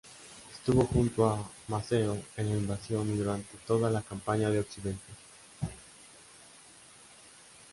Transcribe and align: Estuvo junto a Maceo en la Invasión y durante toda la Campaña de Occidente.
Estuvo 0.55 0.83
junto 0.85 1.27
a 1.29 1.47
Maceo 1.67 2.17
en 2.35 2.49
la 2.49 2.57
Invasión 2.57 3.07
y 3.13 3.17
durante 3.17 3.55
toda 3.67 3.91
la 3.91 4.01
Campaña 4.01 4.49
de 4.49 4.61
Occidente. 4.61 5.13